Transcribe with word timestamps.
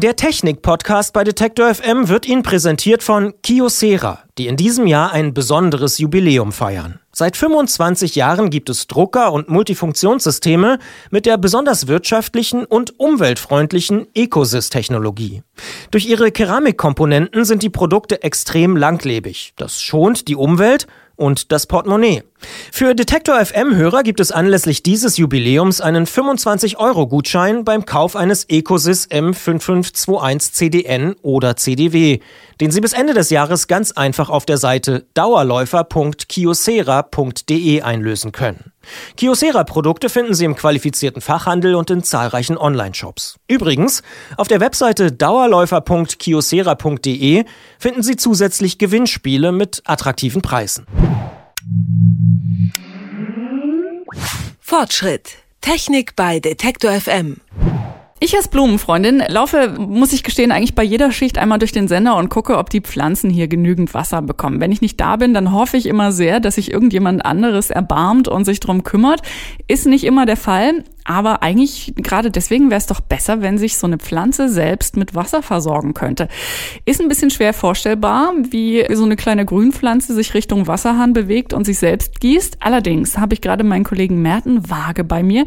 Der 0.00 0.14
Technik-Podcast 0.14 1.12
bei 1.12 1.24
Detektor 1.24 1.74
FM 1.74 2.08
wird 2.08 2.28
Ihnen 2.28 2.44
präsentiert 2.44 3.02
von 3.02 3.34
Kyocera, 3.42 4.20
die 4.38 4.46
in 4.46 4.56
diesem 4.56 4.86
Jahr 4.86 5.10
ein 5.10 5.34
besonderes 5.34 5.98
Jubiläum 5.98 6.52
feiern. 6.52 7.00
Seit 7.12 7.36
25 7.36 8.14
Jahren 8.14 8.48
gibt 8.48 8.70
es 8.70 8.86
Drucker 8.86 9.32
und 9.32 9.48
Multifunktionssysteme 9.48 10.78
mit 11.10 11.26
der 11.26 11.36
besonders 11.36 11.88
wirtschaftlichen 11.88 12.64
und 12.64 13.00
umweltfreundlichen 13.00 14.06
Ecosys-Technologie. 14.14 15.42
Durch 15.90 16.06
ihre 16.06 16.30
Keramikkomponenten 16.30 17.44
sind 17.44 17.64
die 17.64 17.70
Produkte 17.70 18.22
extrem 18.22 18.76
langlebig. 18.76 19.54
Das 19.56 19.82
schont 19.82 20.28
die 20.28 20.36
Umwelt 20.36 20.86
und 21.16 21.50
das 21.50 21.66
Portemonnaie. 21.66 22.22
Für 22.72 22.94
Detektor 22.94 23.44
FM-Hörer 23.44 24.02
gibt 24.02 24.20
es 24.20 24.30
anlässlich 24.30 24.82
dieses 24.82 25.16
Jubiläums 25.16 25.80
einen 25.80 26.06
25-Euro-Gutschein 26.06 27.64
beim 27.64 27.84
Kauf 27.84 28.14
eines 28.16 28.48
Ecosys 28.48 29.08
M5521 29.10 30.52
CDN 30.52 31.16
oder 31.22 31.56
CDW, 31.56 32.20
den 32.60 32.70
Sie 32.70 32.80
bis 32.80 32.92
Ende 32.92 33.14
des 33.14 33.30
Jahres 33.30 33.66
ganz 33.66 33.90
einfach 33.92 34.30
auf 34.30 34.46
der 34.46 34.58
Seite 34.58 35.06
dauerläufer.kiosera.de 35.14 37.82
einlösen 37.82 38.32
können. 38.32 38.72
Kiosera-Produkte 39.16 40.08
finden 40.08 40.34
Sie 40.34 40.44
im 40.44 40.54
qualifizierten 40.54 41.20
Fachhandel 41.20 41.74
und 41.74 41.90
in 41.90 42.02
zahlreichen 42.02 42.56
Online-Shops. 42.56 43.36
Übrigens, 43.48 44.02
auf 44.36 44.46
der 44.48 44.60
Webseite 44.60 45.12
dauerläufer.kiosera.de 45.12 47.44
finden 47.78 48.02
Sie 48.02 48.16
zusätzlich 48.16 48.78
Gewinnspiele 48.78 49.52
mit 49.52 49.82
attraktiven 49.84 50.40
Preisen. 50.42 50.86
Fortschritt. 54.68 55.38
Technik 55.62 56.14
bei 56.14 56.40
Detektor 56.40 56.90
FM. 56.90 57.38
Ich 58.20 58.36
als 58.36 58.48
Blumenfreundin 58.48 59.22
laufe, 59.26 59.74
muss 59.78 60.12
ich 60.12 60.22
gestehen, 60.22 60.52
eigentlich 60.52 60.74
bei 60.74 60.82
jeder 60.82 61.10
Schicht 61.10 61.38
einmal 61.38 61.58
durch 61.58 61.72
den 61.72 61.88
Sender 61.88 62.16
und 62.16 62.28
gucke, 62.28 62.58
ob 62.58 62.68
die 62.68 62.82
Pflanzen 62.82 63.30
hier 63.30 63.48
genügend 63.48 63.94
Wasser 63.94 64.20
bekommen. 64.20 64.60
Wenn 64.60 64.70
ich 64.70 64.82
nicht 64.82 65.00
da 65.00 65.16
bin, 65.16 65.32
dann 65.32 65.52
hoffe 65.52 65.78
ich 65.78 65.86
immer 65.86 66.12
sehr, 66.12 66.38
dass 66.38 66.56
sich 66.56 66.70
irgendjemand 66.70 67.24
anderes 67.24 67.70
erbarmt 67.70 68.28
und 68.28 68.44
sich 68.44 68.60
drum 68.60 68.84
kümmert. 68.84 69.22
Ist 69.68 69.86
nicht 69.86 70.04
immer 70.04 70.26
der 70.26 70.36
Fall, 70.36 70.84
aber 71.08 71.42
eigentlich 71.42 71.94
gerade 71.96 72.30
deswegen 72.30 72.68
wäre 72.68 72.78
es 72.78 72.86
doch 72.86 73.00
besser, 73.00 73.40
wenn 73.40 73.56
sich 73.56 73.78
so 73.78 73.86
eine 73.86 73.96
Pflanze 73.96 74.50
selbst 74.50 74.98
mit 74.98 75.14
Wasser 75.14 75.42
versorgen 75.42 75.94
könnte. 75.94 76.28
Ist 76.84 77.00
ein 77.00 77.08
bisschen 77.08 77.30
schwer 77.30 77.54
vorstellbar, 77.54 78.34
wie 78.50 78.84
so 78.92 79.04
eine 79.04 79.16
kleine 79.16 79.46
Grünpflanze 79.46 80.14
sich 80.14 80.34
Richtung 80.34 80.66
Wasserhahn 80.66 81.14
bewegt 81.14 81.54
und 81.54 81.64
sich 81.64 81.78
selbst 81.78 82.20
gießt. 82.20 82.58
Allerdings 82.60 83.16
habe 83.16 83.32
ich 83.32 83.40
gerade 83.40 83.64
meinen 83.64 83.84
Kollegen 83.84 84.20
Merten 84.20 84.68
Waage 84.68 85.02
bei 85.02 85.22
mir. 85.22 85.46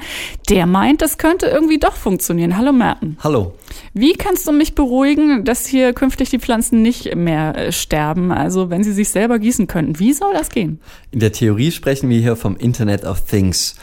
Der 0.50 0.66
meint, 0.66 1.04
das 1.04 1.20
könnte 1.20 1.46
irgendwie 1.46 1.78
doch 1.78 1.96
funktionieren. 1.96 2.58
Hallo 2.58 2.74
Merten. 2.74 3.18
Hallo. 3.24 3.54
Wie 3.94 4.14
kannst 4.14 4.48
du 4.48 4.52
mich 4.52 4.74
beruhigen, 4.74 5.46
dass 5.46 5.68
hier 5.68 5.94
künftig 5.94 6.32
die 6.32 6.40
Pflanzen 6.40 6.82
nicht 6.82 7.16
mehr 7.16 7.56
äh, 7.56 7.72
sterben? 7.72 8.32
Also 8.32 8.72
wenn 8.72 8.84
sie 8.84 8.94
sich 8.94 9.10
selber 9.10 9.38
gießen 9.38 9.68
könnten. 9.68 10.00
Wie 10.00 10.14
soll 10.14 10.34
das 10.34 10.50
gehen? 10.50 10.80
In 11.12 11.20
der 11.20 11.32
Theorie 11.32 11.70
sprechen 11.70 12.10
wir 12.10 12.20
hier 12.20 12.36
vom 12.36 12.56
Internet 12.56 13.06
of 13.06 13.28
Things. 13.28 13.76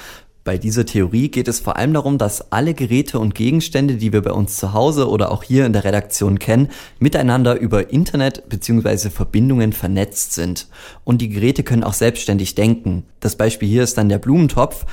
Bei 0.49 0.57
dieser 0.57 0.87
Theorie 0.87 1.29
geht 1.29 1.47
es 1.47 1.61
vor 1.61 1.77
allem 1.77 1.93
darum, 1.93 2.17
dass 2.17 2.53
alle 2.53 2.73
Geräte 2.73 3.19
und 3.19 3.35
Gegenstände, 3.35 3.97
die 3.97 4.15
wir 4.15 4.23
bei 4.23 4.33
uns 4.33 4.57
zu 4.57 4.73
Hause 4.73 5.11
oder 5.11 5.31
auch 5.31 5.43
hier 5.43 5.67
in 5.67 5.75
der 5.75 5.85
Redaktion 5.85 6.39
kennen, 6.39 6.71
miteinander 6.99 7.61
über 7.61 7.91
Internet 7.91 8.49
bzw. 8.49 9.11
Verbindungen 9.11 9.75
vernetzt 9.75 10.33
sind. 10.33 10.69
Und 11.05 11.21
die 11.21 11.29
Geräte 11.29 11.65
können 11.65 11.85
auch 11.85 11.93
selbstständig 11.93 12.55
denken. 12.55 13.05
Das 13.21 13.37
Beispiel 13.37 13.69
hier 13.69 13.83
ist 13.83 13.99
dann 13.99 14.09
der 14.09 14.19
Blumentopf. 14.19 14.85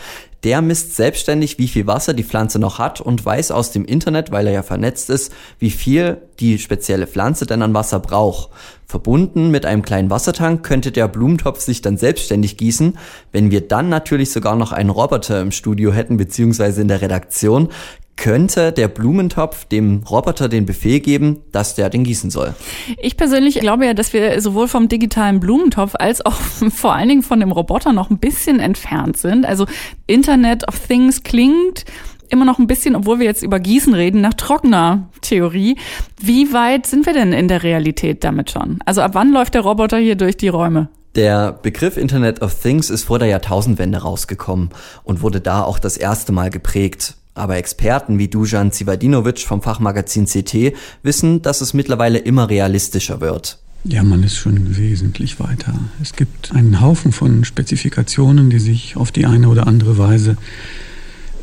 Der 0.43 0.61
misst 0.61 0.95
selbstständig, 0.95 1.57
wie 1.57 1.67
viel 1.67 1.87
Wasser 1.87 2.13
die 2.13 2.23
Pflanze 2.23 2.59
noch 2.59 2.77
hat 2.77 3.01
und 3.01 3.25
weiß 3.25 3.49
aus 3.49 3.71
dem 3.71 3.83
Internet, 3.83 4.31
weil 4.31 4.45
er 4.45 4.53
ja 4.53 4.63
vernetzt 4.63 5.09
ist, 5.09 5.33
wie 5.57 5.71
viel 5.71 6.21
die 6.39 6.59
spezielle 6.59 7.07
Pflanze 7.07 7.47
denn 7.47 7.63
an 7.63 7.73
Wasser 7.73 7.99
braucht. 7.99 8.51
Verbunden 8.85 9.49
mit 9.49 9.65
einem 9.65 9.81
kleinen 9.81 10.11
Wassertank 10.11 10.63
könnte 10.63 10.91
der 10.91 11.07
Blumentopf 11.07 11.61
sich 11.61 11.81
dann 11.81 11.97
selbstständig 11.97 12.57
gießen. 12.57 12.99
Wenn 13.31 13.49
wir 13.49 13.61
dann 13.61 13.89
natürlich 13.89 14.31
sogar 14.31 14.55
noch 14.55 14.71
einen 14.71 14.91
Roboter 14.91 15.41
im 15.41 15.51
Studio 15.51 15.91
hätten, 15.91 16.17
beziehungsweise 16.17 16.81
in 16.81 16.89
der 16.89 17.01
Redaktion, 17.01 17.69
könnte 18.17 18.71
der 18.71 18.87
Blumentopf 18.87 19.65
dem 19.65 20.03
Roboter 20.09 20.47
den 20.47 20.65
Befehl 20.65 20.99
geben, 20.99 21.41
dass 21.51 21.75
der 21.75 21.89
den 21.89 22.03
gießen 22.03 22.29
soll. 22.29 22.55
Ich 22.97 23.17
persönlich 23.17 23.59
glaube 23.59 23.85
ja, 23.85 23.93
dass 23.93 24.13
wir 24.13 24.41
sowohl 24.41 24.67
vom 24.67 24.87
digitalen 24.87 25.39
Blumentopf 25.39 25.95
als 25.95 26.25
auch 26.25 26.33
vor 26.73 26.95
allen 26.95 27.09
Dingen 27.09 27.23
von 27.23 27.39
dem 27.39 27.51
Roboter 27.51 27.93
noch 27.93 28.09
ein 28.09 28.17
bisschen 28.17 28.59
entfernt 28.59 29.17
sind. 29.17 29.45
Also 29.45 29.65
Internet 30.07 30.67
of 30.67 30.79
Things 30.79 31.23
klingt 31.23 31.85
immer 32.29 32.45
noch 32.45 32.59
ein 32.59 32.67
bisschen, 32.67 32.95
obwohl 32.95 33.19
wir 33.19 33.25
jetzt 33.25 33.43
über 33.43 33.59
Gießen 33.59 33.93
reden, 33.93 34.21
nach 34.21 34.33
trockener 34.33 35.09
Theorie. 35.21 35.77
Wie 36.19 36.53
weit 36.53 36.87
sind 36.87 37.05
wir 37.05 37.13
denn 37.13 37.33
in 37.33 37.47
der 37.47 37.63
Realität 37.63 38.23
damit 38.23 38.51
schon? 38.51 38.79
Also 38.85 39.01
ab 39.01 39.11
wann 39.13 39.31
läuft 39.31 39.53
der 39.53 39.61
Roboter 39.61 39.97
hier 39.97 40.15
durch 40.15 40.37
die 40.37 40.47
Räume? 40.47 40.89
Der 41.15 41.53
Begriff 41.53 41.95
Internet 41.95 42.41
of 42.41 42.61
Things 42.61 42.89
ist 42.89 43.03
vor 43.03 43.19
der 43.19 43.29
Jahrtausendwende 43.29 43.99
rausgekommen 43.99 44.69
und 45.03 45.21
wurde 45.21 45.39
da 45.39 45.63
auch 45.63 45.79
das 45.79 45.95
erste 45.95 46.31
Mal 46.33 46.49
geprägt. 46.49 47.15
Aber 47.35 47.57
Experten 47.57 48.17
wie 48.17 48.27
Dujan 48.27 48.71
Zivadinovic 48.71 49.39
vom 49.39 49.61
Fachmagazin 49.61 50.25
CT 50.25 50.73
wissen, 51.03 51.41
dass 51.41 51.61
es 51.61 51.73
mittlerweile 51.73 52.17
immer 52.17 52.49
realistischer 52.49 53.21
wird. 53.21 53.59
Ja, 53.83 54.03
man 54.03 54.23
ist 54.23 54.37
schon 54.37 54.77
wesentlich 54.77 55.39
weiter. 55.39 55.73
Es 56.01 56.13
gibt 56.13 56.51
einen 56.53 56.81
Haufen 56.81 57.11
von 57.11 57.43
Spezifikationen, 57.43 58.49
die 58.49 58.57
sich 58.57 58.97
auf 58.97 59.11
die 59.11 59.27
eine 59.27 59.47
oder 59.47 59.67
andere 59.67 59.99
Weise 59.99 60.37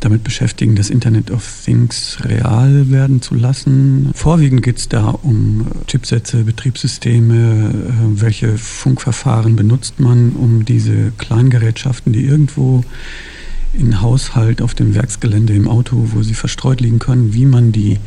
damit 0.00 0.24
beschäftigen, 0.24 0.74
das 0.74 0.90
Internet 0.90 1.30
of 1.30 1.62
Things 1.64 2.18
real 2.24 2.90
werden 2.90 3.22
zu 3.22 3.36
lassen. 3.36 4.10
Vorwiegend 4.14 4.62
geht 4.62 4.78
es 4.78 4.88
da 4.88 5.10
um 5.10 5.66
Chipsätze, 5.86 6.42
Betriebssysteme, 6.42 7.70
äh, 7.70 8.20
welche 8.20 8.58
Funkverfahren 8.58 9.54
benutzt 9.54 10.00
man, 10.00 10.32
um 10.32 10.64
diese 10.64 11.12
Kleingerätschaften, 11.18 12.12
die 12.12 12.24
irgendwo 12.24 12.82
in 13.72 14.00
Haushalt, 14.00 14.62
auf 14.62 14.74
dem 14.74 14.94
Werksgelände, 14.94 15.54
im 15.54 15.68
Auto, 15.68 16.08
wo 16.12 16.22
sie 16.22 16.34
verstreut 16.34 16.80
liegen 16.80 16.98
können, 16.98 17.34
wie 17.34 17.46
man 17.46 17.72
die 17.72 17.98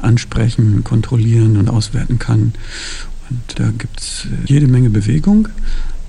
ansprechen, 0.00 0.84
kontrollieren 0.84 1.56
und 1.56 1.68
auswerten 1.68 2.18
kann. 2.18 2.54
Und 3.30 3.58
da 3.58 3.70
gibt 3.70 4.00
es 4.00 4.26
äh, 4.26 4.46
jede 4.46 4.66
Menge 4.66 4.90
Bewegung, 4.90 5.48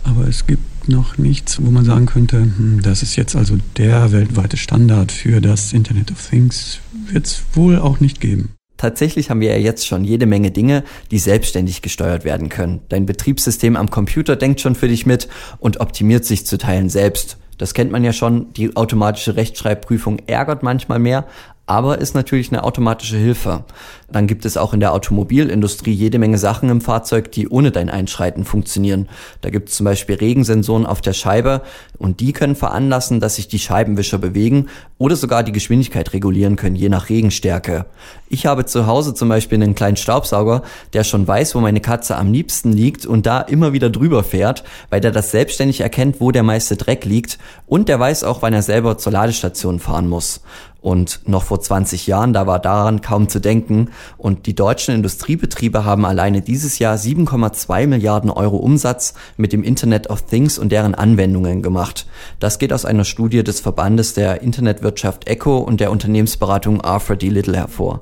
aber 0.04 0.28
es 0.28 0.48
gibt 0.48 0.90
noch 0.90 1.18
nichts, 1.18 1.62
wo 1.62 1.72
man 1.72 1.86
sagen 1.86 2.06
könnte, 2.06 2.42
hm, 2.42 2.82
das 2.82 3.04
ist 3.04 3.16
jetzt 3.16 3.36
also 3.36 3.58
der 3.78 4.12
weltweite 4.12 4.58
Standard 4.58 5.12
für 5.12 5.40
das 5.40 5.74
Internet 5.74 6.12
of 6.12 6.30
Things. 6.30 6.80
Wird 7.10 7.26
es 7.26 7.44
wohl 7.54 7.78
auch 7.78 8.00
nicht 8.00 8.20
geben. 8.20 8.50
Tatsächlich 8.78 9.30
haben 9.30 9.40
wir 9.40 9.52
ja 9.52 9.58
jetzt 9.58 9.88
schon 9.88 10.04
jede 10.04 10.26
Menge 10.26 10.52
Dinge, 10.52 10.84
die 11.10 11.20
selbstständig 11.20 11.82
gesteuert 11.82 12.26
werden 12.26 12.50
können. 12.50 12.82
Dein 12.90 13.06
Betriebssystem 13.06 13.78
am 13.78 13.90
Computer 13.90 14.36
denkt 14.36 14.60
schon 14.60 14.76
für 14.76 14.90
dich 14.90 15.06
mit 15.06 15.30
und 15.60 15.80
optimiert 15.80 16.26
sich 16.26 16.46
zu 16.46 16.58
Teilen 16.58 16.90
selbst. 16.90 17.38
Das 17.58 17.74
kennt 17.74 17.92
man 17.92 18.04
ja 18.04 18.14
schon. 18.14 18.52
Die 18.54 18.76
automatische 18.76 19.36
Rechtschreibprüfung 19.36 20.20
ärgert 20.28 20.64
manchmal 20.64 21.00
mehr, 21.00 21.26
aber 21.66 22.00
ist 22.00 22.14
natürlich 22.14 22.52
eine 22.52 22.64
automatische 22.64 23.18
Hilfe. 23.18 23.64
Dann 24.12 24.28
gibt 24.28 24.46
es 24.46 24.58
auch 24.58 24.74
in 24.74 24.80
der 24.80 24.94
Automobilindustrie 24.94 25.94
jede 25.94 26.20
Menge 26.20 26.38
Sachen 26.38 26.70
im 26.70 26.82
Fahrzeug, 26.82 27.32
die 27.32 27.48
ohne 27.48 27.72
dein 27.72 27.90
Einschreiten 27.90 28.44
funktionieren. 28.44 29.10
Da 29.42 29.50
gibt 29.50 29.70
es 29.70 29.76
zum 29.76 29.86
Beispiel 29.86 30.16
Regensensoren 30.16 30.86
auf 30.86 31.02
der 31.02 31.14
Scheibe 31.14 31.62
und 31.98 32.20
die 32.20 32.34
können 32.34 32.56
veranlassen, 32.56 33.20
dass 33.20 33.36
sich 33.36 33.48
die 33.48 33.60
Scheibenwischer 33.60 34.18
bewegen 34.18 34.68
oder 34.98 35.16
sogar 35.16 35.42
die 35.42 35.52
Geschwindigkeit 35.52 36.14
regulieren 36.14 36.58
können, 36.58 36.76
je 36.76 36.90
nach 36.90 37.10
Regenstärke. 37.10 37.86
Ich 38.28 38.46
habe 38.46 38.66
zu 38.66 38.86
Hause 38.86 39.14
zum 39.14 39.30
Beispiel 39.30 39.62
einen 39.62 39.74
kleinen 39.74 39.98
Staubsauger, 39.98 40.64
der 40.92 41.04
schon 41.04 41.28
weiß, 41.28 41.56
wo 41.56 41.60
meine 41.60 41.82
Katze 41.82 42.18
am 42.18 42.32
liebsten 42.32 42.74
liegt 42.74 43.06
und 43.06 43.26
da 43.26 43.42
immer 43.42 43.74
wieder 43.74 43.90
drüber 43.90 44.24
fährt, 44.24 44.64
weil 44.90 45.02
der 45.02 45.12
das 45.12 45.32
selbstständig 45.32 45.82
erkennt, 45.82 46.20
wo 46.20 46.32
der 46.32 46.44
meiste 46.44 46.76
Dreck 46.76 47.06
liegt 47.06 47.40
und 47.68 47.90
der 47.90 48.00
weiß 48.00 48.26
auch, 48.26 48.42
wann 48.42 48.54
er 48.54 48.64
selber 48.64 48.98
zur 48.98 49.14
Ladestation 49.14 49.80
fahren 49.80 50.08
muss. 50.08 50.42
Und 50.84 51.22
noch 51.26 51.44
vor 51.44 51.62
20 51.62 52.08
Jahren, 52.08 52.34
da 52.34 52.46
war 52.46 52.60
daran 52.60 53.00
kaum 53.00 53.30
zu 53.30 53.40
denken. 53.40 53.90
Und 54.18 54.48
die 54.48 54.54
deutschen 54.54 54.94
Industriebetriebe 54.94 55.86
haben 55.86 56.06
alleine 56.06 56.42
dieses 56.42 56.78
Jahr 56.78 56.98
7,2 56.98 57.88
Milliarden 57.88 58.30
Euro 58.30 58.58
Umsatz 58.58 59.14
mit 59.38 59.54
dem 59.54 59.64
Internet 59.64 60.10
of 60.10 60.24
Things 60.24 60.60
und 60.60 60.74
deren 60.74 60.94
Anwendungen 60.94 61.62
gemacht. 61.62 62.06
Das 62.42 62.60
geht 62.60 62.74
aus 62.74 62.84
einer 62.84 63.06
Studie 63.06 63.46
des 63.46 63.62
Verbandes 63.62 64.14
der 64.14 64.42
Internetwirtschaft 64.42 65.26
ECO 65.26 65.60
und 65.60 65.80
der 65.80 65.90
Unternehmensberatung 65.90 66.82
Arthur 66.82 67.16
D. 67.16 67.30
Little 67.30 67.56
hervor. 67.56 68.02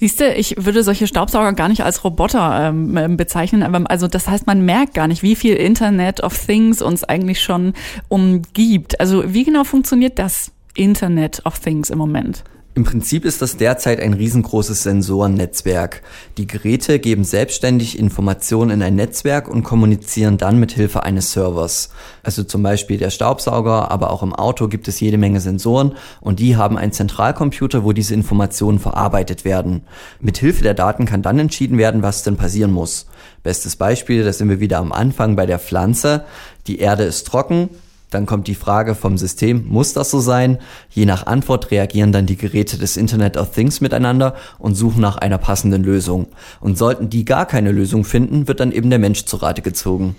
Siehst 0.00 0.20
du, 0.20 0.32
ich 0.32 0.56
würde 0.58 0.82
solche 0.82 1.06
Staubsauger 1.06 1.52
gar 1.52 1.68
nicht 1.68 1.84
als 1.84 2.04
Roboter 2.04 2.68
ähm, 2.68 2.96
ähm 2.96 3.16
bezeichnen, 3.18 3.62
aber 3.62 3.90
also 3.90 4.08
das 4.08 4.28
heißt, 4.28 4.46
man 4.46 4.64
merkt 4.64 4.94
gar 4.94 5.08
nicht, 5.08 5.22
wie 5.22 5.36
viel 5.36 5.56
Internet 5.56 6.22
of 6.22 6.38
Things 6.38 6.80
uns 6.80 7.04
eigentlich 7.04 7.42
schon 7.42 7.74
umgibt. 8.08 8.98
Also 8.98 9.34
wie 9.34 9.44
genau 9.44 9.64
funktioniert 9.64 10.18
das? 10.18 10.53
Internet 10.76 11.40
of 11.44 11.60
Things 11.60 11.88
im 11.90 11.98
Moment? 11.98 12.42
Im 12.76 12.82
Prinzip 12.82 13.24
ist 13.24 13.40
das 13.40 13.56
derzeit 13.56 14.00
ein 14.00 14.14
riesengroßes 14.14 14.82
Sensorennetzwerk. 14.82 16.02
Die 16.38 16.48
Geräte 16.48 16.98
geben 16.98 17.22
selbstständig 17.22 17.96
Informationen 17.96 18.72
in 18.72 18.82
ein 18.82 18.96
Netzwerk 18.96 19.46
und 19.46 19.62
kommunizieren 19.62 20.38
dann 20.38 20.58
mit 20.58 20.72
Hilfe 20.72 21.04
eines 21.04 21.30
Servers. 21.30 21.90
Also 22.24 22.42
zum 22.42 22.64
Beispiel 22.64 22.98
der 22.98 23.10
Staubsauger, 23.10 23.92
aber 23.92 24.10
auch 24.10 24.24
im 24.24 24.34
Auto 24.34 24.66
gibt 24.66 24.88
es 24.88 24.98
jede 24.98 25.18
Menge 25.18 25.40
Sensoren 25.40 25.94
und 26.20 26.40
die 26.40 26.56
haben 26.56 26.76
einen 26.76 26.90
Zentralcomputer, 26.90 27.84
wo 27.84 27.92
diese 27.92 28.14
Informationen 28.14 28.80
verarbeitet 28.80 29.44
werden. 29.44 29.82
Mit 30.18 30.38
Hilfe 30.38 30.64
der 30.64 30.74
Daten 30.74 31.06
kann 31.06 31.22
dann 31.22 31.38
entschieden 31.38 31.78
werden, 31.78 32.02
was 32.02 32.24
denn 32.24 32.36
passieren 32.36 32.72
muss. 32.72 33.06
Bestes 33.44 33.76
Beispiel, 33.76 34.24
da 34.24 34.32
sind 34.32 34.48
wir 34.48 34.58
wieder 34.58 34.78
am 34.78 34.90
Anfang 34.90 35.36
bei 35.36 35.46
der 35.46 35.60
Pflanze. 35.60 36.24
Die 36.66 36.80
Erde 36.80 37.04
ist 37.04 37.28
trocken, 37.28 37.70
dann 38.14 38.26
kommt 38.26 38.46
die 38.46 38.54
Frage 38.54 38.94
vom 38.94 39.18
System, 39.18 39.66
muss 39.68 39.92
das 39.92 40.10
so 40.10 40.20
sein? 40.20 40.58
Je 40.90 41.04
nach 41.04 41.26
Antwort 41.26 41.70
reagieren 41.70 42.12
dann 42.12 42.26
die 42.26 42.36
Geräte 42.36 42.78
des 42.78 42.96
Internet 42.96 43.36
of 43.36 43.50
Things 43.50 43.80
miteinander 43.80 44.34
und 44.58 44.74
suchen 44.74 45.00
nach 45.00 45.16
einer 45.16 45.38
passenden 45.38 45.82
Lösung. 45.82 46.28
Und 46.60 46.78
sollten 46.78 47.10
die 47.10 47.24
gar 47.24 47.46
keine 47.46 47.72
Lösung 47.72 48.04
finden, 48.04 48.46
wird 48.46 48.60
dann 48.60 48.72
eben 48.72 48.90
der 48.90 48.98
Mensch 48.98 49.24
zu 49.24 49.36
Rate 49.36 49.62
gezogen. 49.62 50.14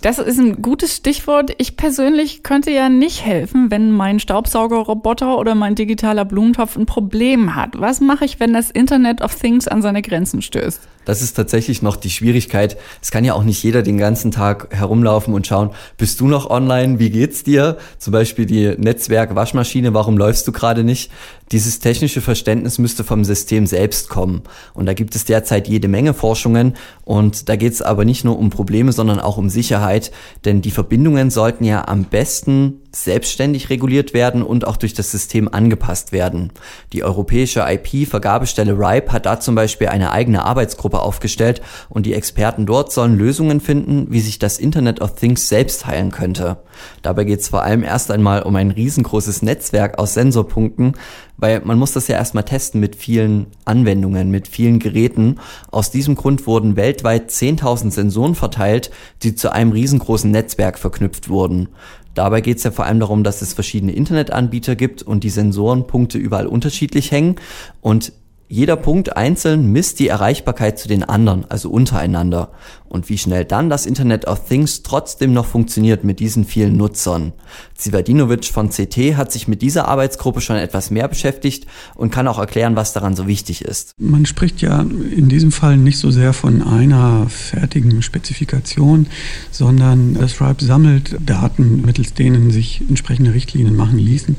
Das 0.00 0.18
ist 0.18 0.38
ein 0.38 0.62
gutes 0.62 0.96
Stichwort. 0.96 1.52
Ich 1.58 1.76
persönlich 1.76 2.42
könnte 2.42 2.70
ja 2.70 2.88
nicht 2.88 3.24
helfen, 3.24 3.70
wenn 3.70 3.90
mein 3.90 4.20
Staubsaugerroboter 4.20 5.38
oder 5.38 5.54
mein 5.54 5.74
digitaler 5.74 6.24
Blumentopf 6.24 6.76
ein 6.76 6.86
Problem 6.86 7.54
hat. 7.54 7.80
Was 7.80 8.00
mache 8.00 8.24
ich, 8.24 8.38
wenn 8.40 8.52
das 8.52 8.70
Internet 8.70 9.22
of 9.22 9.34
Things 9.34 9.66
an 9.66 9.82
seine 9.82 10.02
Grenzen 10.02 10.42
stößt? 10.42 10.80
Das 11.04 11.20
ist 11.20 11.34
tatsächlich 11.34 11.82
noch 11.82 11.96
die 11.96 12.10
Schwierigkeit. 12.10 12.76
Es 13.02 13.10
kann 13.10 13.24
ja 13.24 13.34
auch 13.34 13.44
nicht 13.44 13.62
jeder 13.62 13.82
den 13.82 13.98
ganzen 13.98 14.30
Tag 14.30 14.68
herumlaufen 14.70 15.34
und 15.34 15.46
schauen, 15.46 15.70
bist 15.96 16.20
du 16.20 16.28
noch 16.28 16.48
online? 16.48 16.98
Wie 16.98 17.10
geht's 17.10 17.23
dir? 17.32 17.78
Zum 17.98 18.12
Beispiel 18.12 18.46
die 18.46 18.74
Netzwerk-Waschmaschine, 18.76 19.94
warum 19.94 20.18
läufst 20.18 20.46
du 20.46 20.52
gerade 20.52 20.84
nicht? 20.84 21.10
Dieses 21.52 21.78
technische 21.78 22.20
Verständnis 22.20 22.78
müsste 22.78 23.04
vom 23.04 23.24
System 23.24 23.66
selbst 23.66 24.08
kommen. 24.08 24.42
Und 24.72 24.86
da 24.86 24.94
gibt 24.94 25.14
es 25.14 25.24
derzeit 25.24 25.68
jede 25.68 25.88
Menge 25.88 26.14
Forschungen. 26.14 26.74
Und 27.04 27.48
da 27.48 27.56
geht 27.56 27.72
es 27.72 27.82
aber 27.82 28.04
nicht 28.04 28.24
nur 28.24 28.38
um 28.38 28.50
Probleme, 28.50 28.92
sondern 28.92 29.20
auch 29.20 29.36
um 29.36 29.50
Sicherheit. 29.50 30.10
Denn 30.44 30.62
die 30.62 30.70
Verbindungen 30.70 31.30
sollten 31.30 31.64
ja 31.64 31.86
am 31.86 32.04
besten 32.04 32.80
selbstständig 32.94 33.70
reguliert 33.70 34.14
werden 34.14 34.42
und 34.42 34.66
auch 34.66 34.76
durch 34.76 34.94
das 34.94 35.10
System 35.10 35.48
angepasst 35.52 36.12
werden. 36.12 36.52
Die 36.92 37.02
europäische 37.02 37.64
IP-Vergabestelle 37.66 38.72
RIPE 38.72 39.12
hat 39.12 39.26
da 39.26 39.40
zum 39.40 39.54
Beispiel 39.54 39.88
eine 39.88 40.12
eigene 40.12 40.44
Arbeitsgruppe 40.44 41.00
aufgestellt 41.00 41.60
und 41.88 42.06
die 42.06 42.14
Experten 42.14 42.66
dort 42.66 42.92
sollen 42.92 43.18
Lösungen 43.18 43.60
finden, 43.60 44.06
wie 44.10 44.20
sich 44.20 44.38
das 44.38 44.58
Internet 44.58 45.00
of 45.00 45.16
Things 45.16 45.48
selbst 45.48 45.86
heilen 45.86 46.10
könnte. 46.10 46.58
Dabei 47.02 47.24
geht 47.24 47.40
es 47.40 47.48
vor 47.48 47.62
allem 47.62 47.82
erst 47.82 48.10
einmal 48.10 48.42
um 48.42 48.56
ein 48.56 48.70
riesengroßes 48.70 49.42
Netzwerk 49.42 49.98
aus 49.98 50.14
Sensorpunkten, 50.14 50.94
weil 51.36 51.60
man 51.64 51.78
muss 51.78 51.92
das 51.92 52.08
ja 52.08 52.16
erstmal 52.16 52.44
testen 52.44 52.80
mit 52.80 52.96
vielen 52.96 53.46
Anwendungen, 53.64 54.30
mit 54.30 54.48
vielen 54.48 54.78
Geräten. 54.78 55.40
Aus 55.70 55.90
diesem 55.90 56.14
Grund 56.14 56.46
wurden 56.46 56.76
weltweit 56.76 57.30
10.000 57.30 57.90
Sensoren 57.90 58.34
verteilt, 58.34 58.90
die 59.22 59.34
zu 59.34 59.52
einem 59.52 59.72
riesengroßen 59.72 60.30
Netzwerk 60.30 60.78
verknüpft 60.78 61.28
wurden. 61.28 61.68
Dabei 62.14 62.40
geht 62.40 62.58
es 62.58 62.64
ja 62.64 62.70
vor 62.70 62.84
allem 62.84 63.00
darum, 63.00 63.24
dass 63.24 63.42
es 63.42 63.54
verschiedene 63.54 63.92
Internetanbieter 63.92 64.76
gibt 64.76 65.02
und 65.02 65.24
die 65.24 65.30
Sensorenpunkte 65.30 66.18
überall 66.18 66.46
unterschiedlich 66.46 67.10
hängen 67.10 67.36
und 67.80 68.12
jeder 68.46 68.76
Punkt 68.76 69.16
einzeln 69.16 69.72
misst 69.72 69.98
die 69.98 70.08
Erreichbarkeit 70.08 70.78
zu 70.78 70.86
den 70.86 71.02
anderen, 71.02 71.44
also 71.50 71.70
untereinander. 71.70 72.50
Und 72.94 73.08
wie 73.08 73.18
schnell 73.18 73.44
dann 73.44 73.70
das 73.70 73.86
Internet 73.86 74.28
of 74.28 74.46
Things 74.46 74.84
trotzdem 74.84 75.32
noch 75.32 75.46
funktioniert 75.46 76.04
mit 76.04 76.20
diesen 76.20 76.44
vielen 76.44 76.76
Nutzern. 76.76 77.32
Zivadinovic 77.74 78.44
von 78.44 78.70
CT 78.70 79.16
hat 79.16 79.32
sich 79.32 79.48
mit 79.48 79.62
dieser 79.62 79.88
Arbeitsgruppe 79.88 80.40
schon 80.40 80.54
etwas 80.54 80.92
mehr 80.92 81.08
beschäftigt 81.08 81.66
und 81.96 82.12
kann 82.12 82.28
auch 82.28 82.38
erklären, 82.38 82.76
was 82.76 82.92
daran 82.92 83.16
so 83.16 83.26
wichtig 83.26 83.64
ist. 83.64 83.94
Man 83.98 84.26
spricht 84.26 84.62
ja 84.62 84.80
in 84.80 85.28
diesem 85.28 85.50
Fall 85.50 85.76
nicht 85.76 85.98
so 85.98 86.12
sehr 86.12 86.32
von 86.32 86.62
einer 86.62 87.28
fertigen 87.28 88.00
Spezifikation, 88.00 89.08
sondern 89.50 90.14
das 90.14 90.40
RIPE 90.40 90.64
sammelt 90.64 91.16
Daten, 91.18 91.82
mittels 91.84 92.14
denen 92.14 92.52
sich 92.52 92.80
entsprechende 92.88 93.34
Richtlinien 93.34 93.74
machen 93.74 93.98
ließen. 93.98 94.36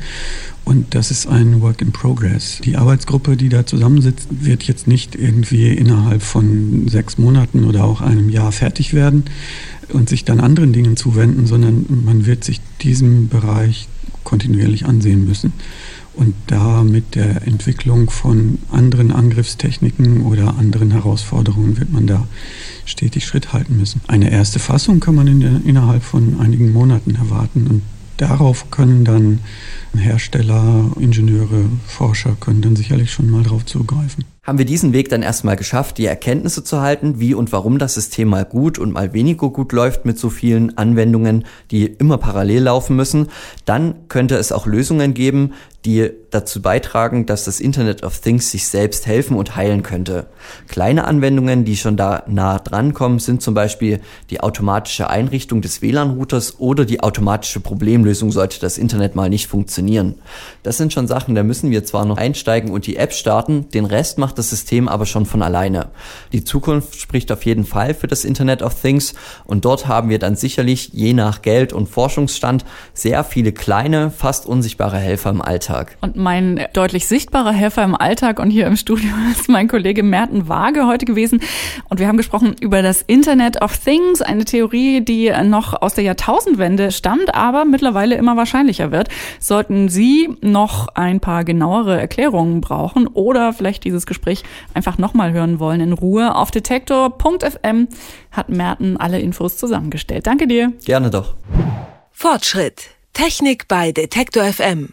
Und 0.65 0.95
das 0.95 1.11
ist 1.11 1.27
ein 1.27 1.61
Work 1.61 1.83
in 1.83 1.91
Progress. 1.91 2.59
Die 2.63 2.75
Arbeitsgruppe, 2.75 3.37
die 3.37 3.49
da 3.49 3.67
zusammensitzt, 3.67 4.27
wird 4.31 4.63
jetzt 4.63 4.87
nicht 4.87 5.13
irgendwie 5.13 5.69
innerhalb 5.69 6.23
von 6.23 6.87
sechs 6.87 7.19
Monaten 7.19 7.65
oder 7.65 7.83
auch 7.83 8.01
einem 8.01 8.29
Jahr 8.29 8.44
fertig 8.51 8.93
werden 8.93 9.25
und 9.93 10.09
sich 10.09 10.25
dann 10.25 10.39
anderen 10.39 10.73
Dingen 10.73 10.97
zuwenden, 10.97 11.45
sondern 11.45 11.85
man 12.05 12.25
wird 12.25 12.43
sich 12.43 12.61
diesem 12.81 13.27
Bereich 13.29 13.87
kontinuierlich 14.23 14.85
ansehen 14.85 15.25
müssen. 15.25 15.53
Und 16.15 16.33
da 16.47 16.83
mit 16.83 17.15
der 17.15 17.45
Entwicklung 17.45 18.09
von 18.09 18.57
anderen 18.71 19.11
Angriffstechniken 19.11 20.21
oder 20.21 20.55
anderen 20.57 20.91
Herausforderungen 20.91 21.77
wird 21.77 21.91
man 21.91 22.07
da 22.07 22.25
stetig 22.85 23.25
Schritt 23.25 23.51
halten 23.51 23.77
müssen. 23.77 23.99
Eine 24.07 24.31
erste 24.31 24.59
Fassung 24.59 25.01
kann 25.01 25.15
man 25.15 25.27
in 25.27 25.41
der, 25.41 25.61
innerhalb 25.65 26.03
von 26.03 26.39
einigen 26.39 26.71
Monaten 26.71 27.15
erwarten 27.15 27.67
und 27.67 27.81
darauf 28.17 28.71
können 28.71 29.03
dann 29.03 29.39
Hersteller, 29.93 30.91
Ingenieure, 30.97 31.65
Forscher 31.85 32.37
können 32.39 32.61
dann 32.61 32.77
sicherlich 32.77 33.11
schon 33.11 33.29
mal 33.29 33.43
drauf 33.43 33.65
zugreifen. 33.65 34.23
Haben 34.45 34.59
wir 34.59 34.65
diesen 34.65 34.93
Weg 34.93 35.09
dann 35.09 35.23
erstmal 35.23 35.55
geschafft, 35.55 35.97
die 35.97 36.05
Erkenntnisse 36.05 36.63
zu 36.63 36.79
halten, 36.79 37.19
wie 37.19 37.33
und 37.33 37.51
warum 37.51 37.79
das 37.79 37.95
System 37.95 38.27
mal 38.27 38.45
gut 38.45 38.77
und 38.77 38.91
mal 38.91 39.11
weniger 39.11 39.49
gut 39.49 39.71
läuft 39.71 40.05
mit 40.05 40.19
so 40.19 40.29
vielen 40.29 40.77
Anwendungen, 40.77 41.45
die 41.71 41.87
immer 41.87 42.19
parallel 42.19 42.61
laufen 42.61 42.95
müssen, 42.95 43.29
dann 43.65 44.07
könnte 44.07 44.35
es 44.35 44.51
auch 44.51 44.67
Lösungen 44.67 45.15
geben, 45.15 45.53
die 45.85 46.09
dazu 46.31 46.61
beitragen, 46.61 47.25
dass 47.25 47.45
das 47.45 47.59
Internet 47.59 48.03
of 48.03 48.19
Things 48.19 48.51
sich 48.51 48.67
selbst 48.67 49.07
helfen 49.07 49.37
und 49.37 49.55
heilen 49.55 49.83
könnte. 49.83 50.25
Kleine 50.67 51.05
Anwendungen, 51.05 51.63
die 51.63 51.77
schon 51.77 51.95
da 51.95 52.23
nah 52.27 52.59
dran 52.59 52.93
kommen, 52.93 53.19
sind 53.19 53.41
zum 53.41 53.53
Beispiel 53.53 54.01
die 54.29 54.41
automatische 54.41 55.09
Einrichtung 55.09 55.61
des 55.61 55.81
WLAN-Routers 55.81 56.59
oder 56.59 56.85
die 56.85 57.01
automatische 57.01 57.59
Problemlösung, 57.59 58.31
sollte 58.31 58.59
das 58.59 58.77
Internet 58.77 59.15
mal 59.15 59.29
nicht 59.29 59.47
funktionieren. 59.47 60.15
Das 60.63 60.77
sind 60.77 60.91
schon 60.91 61.07
Sachen, 61.07 61.35
da 61.35 61.43
müssen 61.43 61.71
wir 61.71 61.85
zwar 61.85 62.05
noch 62.05 62.17
einsteigen 62.17 62.71
und 62.71 62.87
die 62.87 62.97
App 62.97 63.13
starten, 63.13 63.69
den 63.69 63.85
Rest 63.85 64.17
macht 64.17 64.37
das 64.37 64.49
System 64.49 64.87
aber 64.87 65.05
schon 65.05 65.25
von 65.25 65.41
alleine. 65.41 65.89
Die 66.33 66.43
Zukunft 66.43 66.95
spricht 66.99 67.31
auf 67.31 67.45
jeden 67.45 67.65
Fall 67.65 67.93
für 67.93 68.07
das 68.07 68.25
Internet 68.25 68.61
of 68.61 68.79
Things 68.81 69.13
und 69.45 69.63
dort 69.63 69.87
haben 69.87 70.09
wir 70.09 70.19
dann 70.19 70.35
sicherlich 70.35 70.89
je 70.93 71.13
nach 71.13 71.41
Geld 71.41 71.71
und 71.71 71.87
Forschungsstand 71.87 72.65
sehr 72.93 73.23
viele 73.23 73.53
kleine, 73.53 74.11
fast 74.11 74.45
unsichtbare 74.45 74.97
Helfer 74.97 75.29
im 75.29 75.41
Alltag. 75.75 75.97
Und 76.01 76.15
mein 76.15 76.67
deutlich 76.73 77.07
sichtbarer 77.07 77.51
Helfer 77.51 77.83
im 77.83 77.95
Alltag 77.95 78.39
und 78.39 78.49
hier 78.49 78.67
im 78.67 78.75
Studio 78.75 79.09
ist 79.31 79.49
mein 79.49 79.67
Kollege 79.67 80.03
Merten 80.03 80.47
Waage 80.47 80.87
heute 80.87 81.05
gewesen. 81.05 81.41
Und 81.89 81.99
wir 81.99 82.07
haben 82.07 82.17
gesprochen 82.17 82.55
über 82.59 82.81
das 82.81 83.01
Internet 83.01 83.61
of 83.61 83.77
Things, 83.77 84.21
eine 84.21 84.45
Theorie, 84.45 85.01
die 85.01 85.31
noch 85.43 85.81
aus 85.81 85.93
der 85.93 86.03
Jahrtausendwende 86.03 86.91
stammt, 86.91 87.33
aber 87.33 87.65
mittlerweile 87.65 88.15
immer 88.15 88.37
wahrscheinlicher 88.37 88.91
wird. 88.91 89.09
Sollten 89.39 89.89
Sie 89.89 90.29
noch 90.41 90.87
ein 90.95 91.19
paar 91.19 91.43
genauere 91.43 91.99
Erklärungen 91.99 92.61
brauchen 92.61 93.07
oder 93.07 93.53
vielleicht 93.53 93.83
dieses 93.83 94.05
Gespräch 94.05 94.43
einfach 94.73 94.97
nochmal 94.97 95.33
hören 95.33 95.59
wollen 95.59 95.81
in 95.81 95.93
Ruhe, 95.93 96.35
auf 96.35 96.51
detektor.fm 96.51 97.87
hat 98.31 98.49
Merten 98.49 98.97
alle 98.97 99.19
Infos 99.19 99.57
zusammengestellt. 99.57 100.27
Danke 100.27 100.47
dir. 100.47 100.73
Gerne 100.85 101.09
doch. 101.09 101.35
Fortschritt. 102.11 102.89
Technik 103.13 103.67
bei 103.69 103.91
Detektor 103.93 104.43
FM. 104.43 104.89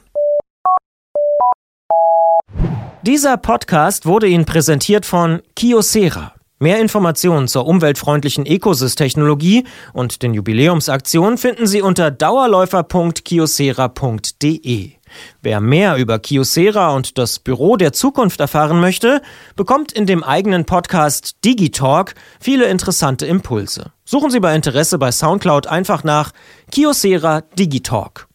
Dieser 3.04 3.36
Podcast 3.36 4.06
wurde 4.06 4.28
Ihnen 4.28 4.44
präsentiert 4.44 5.04
von 5.04 5.42
Kiosera. 5.56 6.34
Mehr 6.60 6.78
Informationen 6.78 7.48
zur 7.48 7.66
umweltfreundlichen 7.66 8.46
Ecosys-Technologie 8.46 9.64
und 9.92 10.22
den 10.22 10.34
Jubiläumsaktionen 10.34 11.36
finden 11.36 11.66
Sie 11.66 11.82
unter 11.82 12.12
dauerläufer.kiosera.de. 12.12 14.92
Wer 15.42 15.60
mehr 15.60 15.96
über 15.96 16.20
Kiosera 16.20 16.94
und 16.94 17.18
das 17.18 17.40
Büro 17.40 17.76
der 17.76 17.92
Zukunft 17.92 18.38
erfahren 18.38 18.80
möchte, 18.80 19.20
bekommt 19.56 19.90
in 19.90 20.06
dem 20.06 20.22
eigenen 20.22 20.64
Podcast 20.64 21.44
Digitalk 21.44 22.14
viele 22.38 22.66
interessante 22.66 23.26
Impulse. 23.26 23.90
Suchen 24.04 24.30
Sie 24.30 24.38
bei 24.38 24.54
Interesse 24.54 24.96
bei 24.98 25.10
Soundcloud 25.10 25.66
einfach 25.66 26.04
nach 26.04 26.30
Kiosera 26.70 27.40
Digitalk. 27.58 28.28